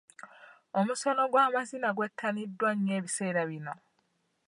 Omusono 0.79 1.23
gw'amazina 1.31 1.89
gwettaniddwa 1.95 2.69
nnyo 2.73 2.93
ebiseera 2.99 3.41
bino. 3.49 3.73